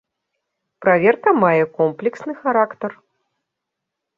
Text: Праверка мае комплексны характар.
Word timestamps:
Праверка 0.85 1.29
мае 1.43 1.59
комплексны 1.81 2.33
характар. 2.41 2.91